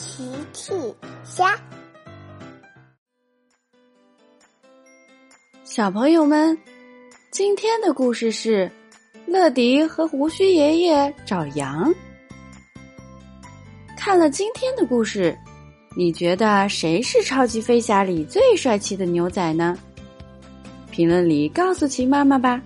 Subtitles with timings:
[0.00, 0.24] 奇
[0.54, 0.72] 趣
[1.24, 1.60] 虾，
[5.62, 6.56] 小朋友们，
[7.30, 8.72] 今天的故事是
[9.26, 11.92] 乐迪和胡须爷爷找羊。
[13.94, 15.36] 看了今天的故事，
[15.94, 19.78] 你觉得谁是超级飞侠里最帅气的牛仔呢？
[20.90, 22.62] 评论里告诉奇妈妈吧。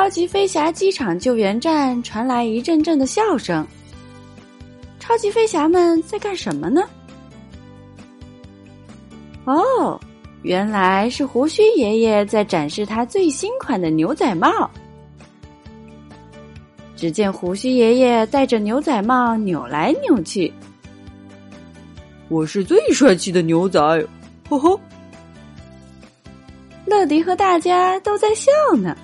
[0.00, 3.64] 超级飞侠机场救援站传来一阵阵的笑声。
[4.98, 6.82] 超级飞侠们在干什么呢？
[9.44, 10.00] 哦，
[10.40, 14.70] 原来是胡须爷爷在展示他最新款的牛仔帽。
[16.96, 20.50] 只见胡须爷爷戴着牛仔帽扭来扭去。
[22.30, 23.78] 我是最帅气的牛仔，
[24.48, 24.80] 呵呵。
[26.86, 28.96] 乐迪和大家都在笑呢。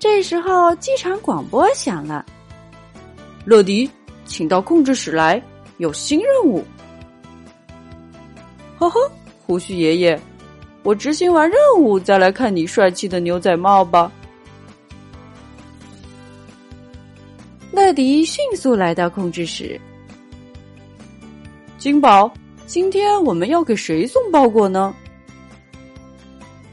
[0.00, 2.24] 这时候，机场广播响了
[3.44, 3.88] ：“乐迪，
[4.24, 5.40] 请到控制室来，
[5.76, 6.64] 有新任务。”
[8.80, 8.98] 呵呵，
[9.44, 10.18] 胡须爷爷，
[10.82, 14.10] 我执行完任务再来看你帅气的牛仔帽吧。
[17.70, 19.78] 乐迪迅速来到控制室。
[21.76, 22.32] 金宝，
[22.66, 24.94] 今天我们要给谁送包裹呢？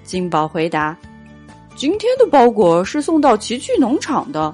[0.06, 0.98] 金宝回答。
[1.78, 4.52] 今天的包裹是送到奇趣农场的，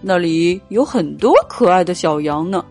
[0.00, 2.64] 那里有很多可爱的小羊呢。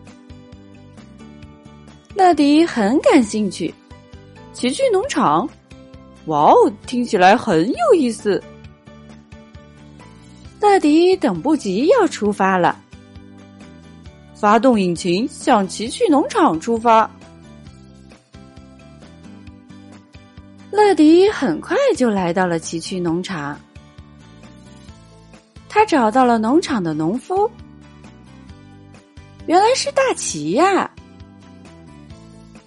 [2.14, 3.72] 乐迪很感兴趣，
[4.52, 5.48] 奇趣农场，
[6.26, 8.42] 哇哦，听起来很有意思。
[10.60, 12.78] 乐迪等不及要出发了，
[14.34, 17.10] 发动引擎，向奇趣农场出发。
[20.70, 23.58] 乐迪很快就来到了奇趣农场。
[25.74, 27.50] 他找到了农场的农夫，
[29.46, 30.88] 原来是大奇呀！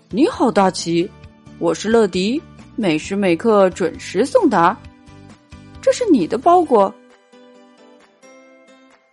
[0.09, 1.09] 你好，大奇，
[1.57, 2.41] 我是乐迪，
[2.75, 4.77] 每时每刻准时送达。
[5.81, 6.93] 这是你的包裹。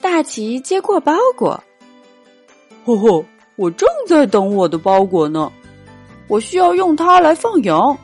[0.01, 1.51] 大奇接过包裹，
[2.85, 5.53] 呵呵，我正在等我的包裹呢，
[6.27, 7.97] 我需要用它来放羊。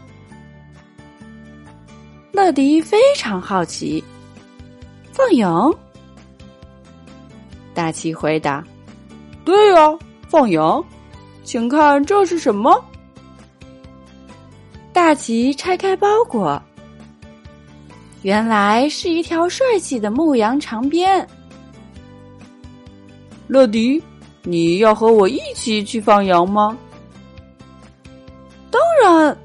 [2.30, 4.04] 乐迪非常好奇。
[5.20, 5.70] 放羊，
[7.74, 8.64] 大奇回答
[9.44, 9.98] ：“对呀，
[10.28, 10.82] 放羊，
[11.44, 12.82] 请看这是什么？”
[14.94, 16.60] 大奇拆开包裹，
[18.22, 21.28] 原来是一条帅气的牧羊长鞭。
[23.46, 24.02] 乐迪，
[24.42, 26.74] 你要和我一起去放羊吗？
[28.70, 29.36] 当然。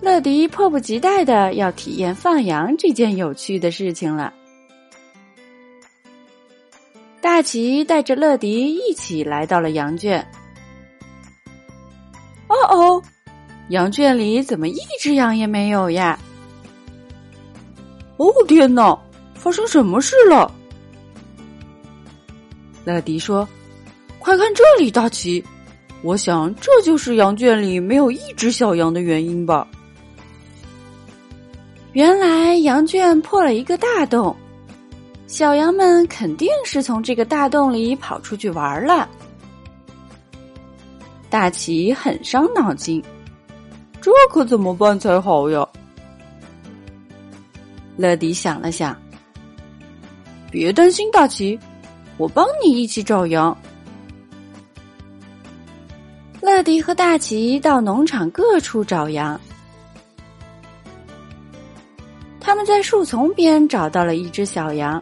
[0.00, 4.32] 乐迪迫不及待的要体验放羊这件有趣的事情了。
[7.20, 10.24] 大奇带着乐迪一起来到了羊圈。
[12.48, 13.02] 哦哦，
[13.68, 16.18] 羊圈里怎么一只羊也没有呀？
[18.16, 18.98] 哦天哪，
[19.34, 20.50] 发生什么事了？
[22.84, 23.46] 乐迪说
[24.18, 25.44] ：“快看这里，大奇，
[26.02, 29.68] 我想这就是羊圈里没有一只小羊的原因吧。”
[31.92, 34.34] 原来羊圈破了一个大洞，
[35.38, 39.08] 小羊们肯定是从这个大洞里跑出去玩了。
[41.30, 43.00] 大奇很伤脑筋，
[44.00, 45.64] 这可怎么办才好呀？
[47.96, 49.00] 乐迪想了想，
[50.50, 51.56] 别担心，大奇，
[52.16, 53.56] 我帮你一起找羊。
[56.40, 59.40] 乐迪和大奇到农场各处找羊。
[62.40, 65.00] 他们在树丛边找到了一只小羊，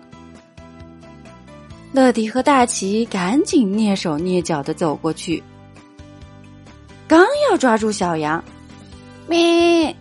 [1.93, 5.43] 乐迪和大奇赶紧蹑手蹑脚的走过去，
[7.09, 8.43] 刚要抓住小羊，
[9.27, 9.95] 咩！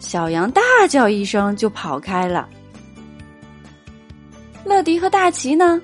[0.00, 2.48] 小羊大叫一声就跑开了。
[4.64, 5.80] 乐迪和大奇呢，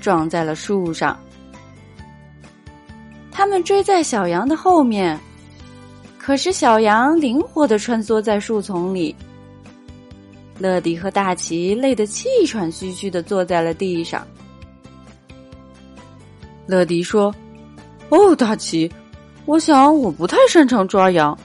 [0.00, 1.18] 撞在了树上。
[3.30, 5.18] 他们追在小羊的后面，
[6.18, 9.16] 可是小羊灵活的穿梭在树丛里。
[10.60, 14.26] 乐迪和大奇累得气喘吁吁的坐在了地上。
[16.66, 17.34] 乐迪说
[18.10, 18.92] ：“哦，大奇，
[19.46, 21.36] 我想我不太擅长抓羊，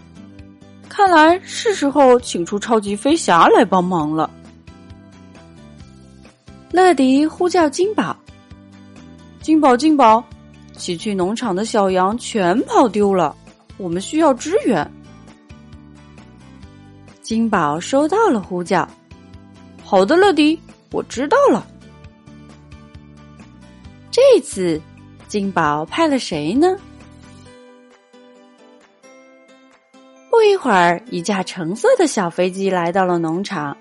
[0.90, 4.30] 看来是时候请出超级飞侠来帮忙了。”
[6.72, 8.14] 乐迪呼叫金宝
[9.42, 10.22] ：“金宝，金宝，
[10.76, 13.34] 奇趣农场的小羊全跑丢了，
[13.78, 14.86] 我们需要支援。”
[17.24, 18.86] 金宝收到了呼叫。
[19.88, 20.60] 好的，乐迪，
[20.92, 21.66] 我知道了。
[24.10, 24.82] 这次，
[25.28, 26.76] 金宝派了谁呢？
[30.32, 33.78] 不一会儿，一架橙色的小飞机来到了农场。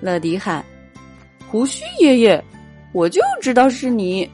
[0.00, 0.64] 乐迪喊
[1.48, 2.44] ：“胡须爷爷，
[2.92, 4.28] 我就知道是你。”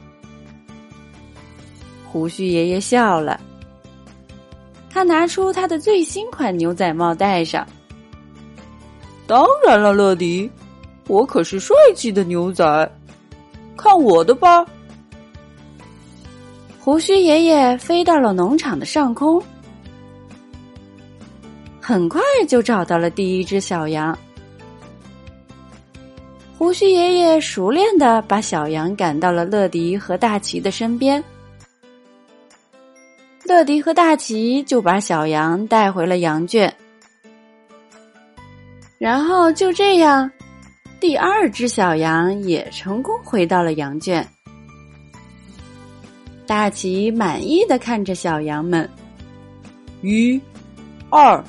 [2.11, 3.39] 胡须爷爷笑了，
[4.89, 7.65] 他拿出他的最新款牛仔帽戴上。
[9.27, 10.49] 当然了，乐迪，
[11.07, 12.91] 我可是帅气的牛仔。
[13.75, 14.65] 看我的吧！
[16.79, 19.43] 胡须爷爷飞到了农场的上空，
[21.81, 24.17] 很快就找到了第一只小羊。
[26.57, 31.23] 胡须爷爷熟练的把小羊赶到了乐迪和大奇的身边，
[33.43, 36.73] 乐迪和大奇就把小羊带回了羊圈，
[38.97, 40.29] 然后就这样。
[40.99, 44.27] 第二只小羊也成功回到了羊圈。
[46.47, 48.89] 大奇满意的看着小羊们，
[50.01, 50.41] 一、
[51.09, 51.43] 二，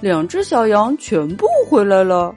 [0.00, 2.34] 两只小羊全部回来了。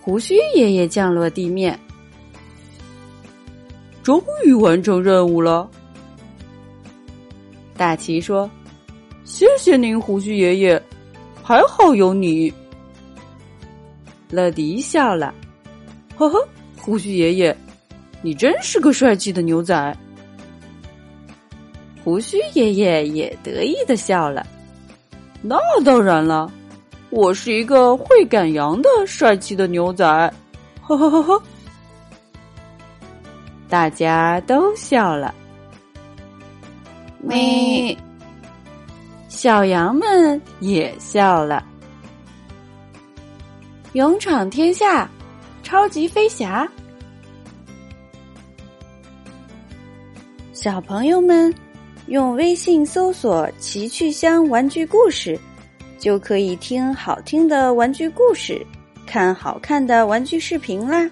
[0.00, 1.76] 胡须爷爷降落地面，
[4.02, 5.68] 终于完成任务了。
[7.76, 8.48] 大奇说
[9.24, 10.82] ：“谢谢您，胡须爷爷，
[11.44, 12.52] 还好有你。”
[14.30, 15.32] 乐迪笑了，
[16.16, 17.56] 呵呵，胡须爷爷，
[18.22, 19.96] 你真是个帅气的牛仔。
[22.02, 24.44] 胡须爷爷也得意的笑了，
[25.40, 26.50] 那当然了，
[27.10, 30.04] 我是一个会赶羊的帅气的牛仔。
[30.82, 31.42] 呵呵呵呵，
[33.68, 35.34] 大家都笑了。
[37.22, 37.96] 咪，
[39.44, 41.62] 小羊们也笑了。
[43.92, 45.06] 勇闯天下，
[45.62, 46.66] 超级飞侠！
[50.54, 51.54] 小朋友们，
[52.06, 55.38] 用微信搜索“奇趣箱玩具故事”，
[56.00, 58.66] 就可以听好听的玩具故事，
[59.04, 61.06] 看好看的玩具视频啦。